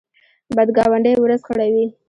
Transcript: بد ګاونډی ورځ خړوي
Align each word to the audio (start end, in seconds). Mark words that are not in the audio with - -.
بد 0.55 0.69
ګاونډی 0.77 1.13
ورځ 1.19 1.41
خړوي 1.47 1.85